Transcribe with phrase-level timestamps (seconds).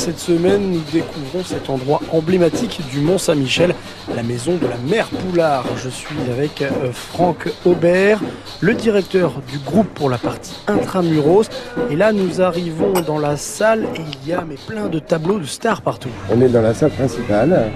[0.00, 3.74] Cette semaine, nous découvrons cet endroit emblématique du Mont Saint-Michel,
[4.16, 5.66] la maison de la mère Poulard.
[5.76, 8.18] Je suis avec euh, Franck Aubert,
[8.62, 11.50] le directeur du groupe pour la partie intramuros.
[11.90, 15.38] Et là, nous arrivons dans la salle et il y a mais plein de tableaux
[15.38, 16.08] de stars partout.
[16.34, 17.70] On est dans la salle principale.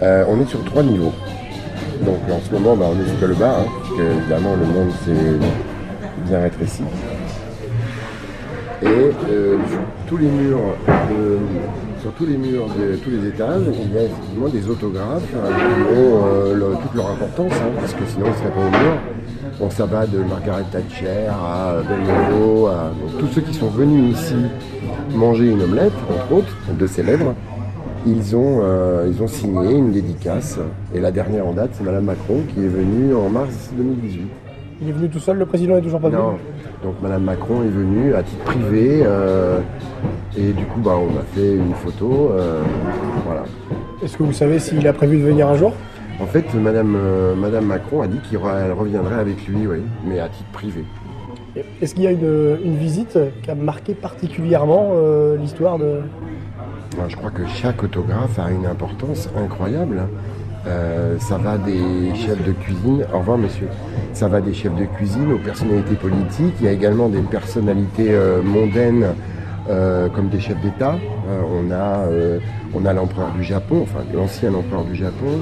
[0.00, 1.12] Euh, on est sur trois niveaux.
[2.06, 3.66] Donc en ce moment, bah, on est jusqu'à le bas, hein,
[3.98, 6.84] évidemment le monde s'est bien rétréci.
[8.84, 9.56] Et euh,
[10.06, 11.23] tous les murs, de,
[12.04, 15.36] sur tous les murs de tous les étages, il y a effectivement des autographes qui
[15.36, 18.70] ont euh, le- toute leur importance, hein, parce que sinon ils ne seraient pas au
[18.70, 19.70] mur.
[19.70, 24.34] Ça va de Margaret Thatcher à Belmondo, à donc, tous ceux qui sont venus ici
[25.16, 27.34] manger une omelette, entre autres, de célèbres.
[28.06, 30.58] Ils ont, euh, ils ont signé une dédicace.
[30.94, 34.20] Et la dernière en date, c'est Madame Macron qui est venue en mars 2018.
[34.82, 36.34] Il est venu tout seul, le président est toujours pas Non.
[36.82, 39.00] Donc Madame Macron est venue à titre privé.
[39.06, 39.60] euh,
[40.36, 42.30] et du coup, bah, on a fait une photo.
[42.32, 42.62] euh,
[43.24, 43.44] voilà.
[44.02, 45.72] Est-ce que vous savez s'il a prévu de venir un jour?
[46.20, 50.28] En fait, Madame, euh, Madame Macron a dit qu'elle reviendrait avec lui, oui, mais à
[50.28, 50.84] titre privé.
[51.80, 56.00] Est-ce qu'il y a une, une visite qui a marqué particulièrement euh, l'histoire de...
[57.08, 60.02] Je crois que chaque autographe a une importance incroyable.
[60.66, 63.68] Euh, ça va des chefs de cuisine, au revoir monsieur,
[64.14, 68.08] ça va des chefs de cuisine aux personnalités politiques, il y a également des personnalités
[68.12, 69.08] euh, mondaines
[69.70, 70.94] euh, comme des chefs d'État.
[71.28, 72.38] Euh, on a, euh,
[72.86, 75.40] a l'empereur du Japon, enfin l'ancien empereur du Japon.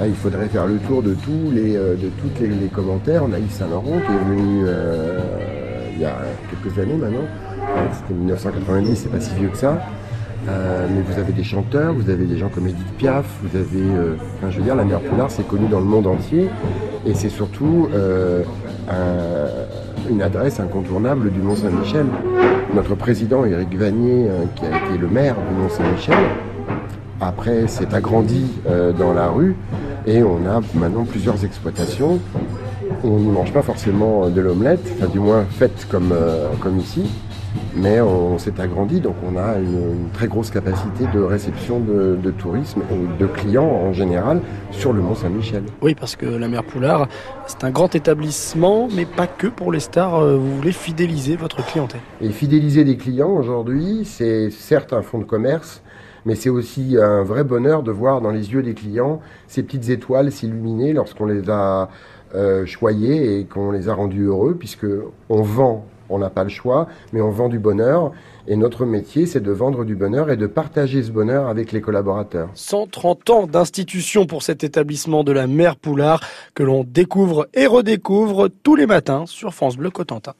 [0.00, 3.22] Là, il faudrait faire le tour de tous les, euh, de toutes les, les commentaires.
[3.28, 4.64] On a Yves Saint Laurent qui est venu
[5.94, 6.16] il y a
[6.50, 7.26] quelques années maintenant.
[7.92, 9.78] C'était 1990, c'est pas si vieux que ça.
[10.46, 13.84] Mais vous avez des chanteurs, vous avez des gens comme Edith Piaf, vous avez,
[14.38, 16.48] enfin, je veux dire, la mère Poulard, c'est connu dans le monde entier,
[17.06, 17.88] et c'est surtout
[18.88, 19.39] un-
[20.10, 22.06] une adresse incontournable du Mont Saint-Michel.
[22.74, 26.18] Notre président Éric Vanier, euh, qui a été le maire du Mont Saint-Michel,
[27.20, 29.54] après s'est agrandi euh, dans la rue,
[30.06, 32.18] et on a maintenant plusieurs exploitations.
[33.02, 37.10] On ne mange pas forcément de l'omelette, enfin du moins faite comme, euh, comme ici,
[37.74, 42.18] mais on s'est agrandi, donc on a une, une très grosse capacité de réception de,
[42.22, 45.62] de tourisme et de clients en général sur le Mont Saint-Michel.
[45.80, 47.08] Oui, parce que la mère Poulard,
[47.46, 50.16] c'est un grand établissement, mais pas que pour les stars.
[50.22, 52.00] euh, Vous voulez fidéliser votre clientèle.
[52.20, 55.82] Et fidéliser des clients aujourd'hui, c'est certes un fonds de commerce,
[56.26, 59.88] mais c'est aussi un vrai bonheur de voir dans les yeux des clients ces petites
[59.88, 61.88] étoiles s'illuminer lorsqu'on les a
[62.34, 64.86] euh, choyés et qu'on les a rendus heureux, puisque
[65.28, 68.12] on vend, on n'a pas le choix, mais on vend du bonheur.
[68.46, 71.80] Et notre métier, c'est de vendre du bonheur et de partager ce bonheur avec les
[71.80, 72.48] collaborateurs.
[72.54, 76.20] 130 ans d'institution pour cet établissement de la mère Poulard
[76.54, 80.34] que l'on découvre et redécouvre tous les matins sur France Bleu Cotentin.